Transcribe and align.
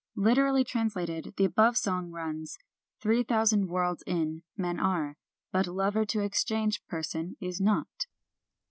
Literally 0.15 0.63
translated, 0.63 1.35
the 1.37 1.45
above 1.45 1.77
song 1.77 2.09
runs:" 2.09 2.57
Three 3.01 3.21
thousand 3.21 3.67
worlds 3.69 4.03
in 4.07 4.41
men 4.57 4.79
are, 4.79 5.15
but 5.51 5.67
lover 5.67 6.05
to 6.05 6.21
exchange 6.23 6.83
person 6.87 7.37
is 7.39 7.61
not." 7.61 8.07